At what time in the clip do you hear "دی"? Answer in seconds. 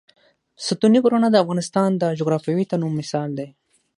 3.39-3.47